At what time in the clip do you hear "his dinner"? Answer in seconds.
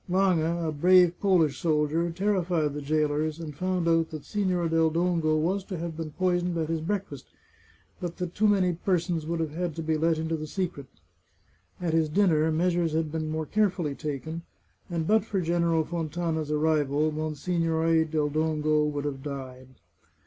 11.93-12.51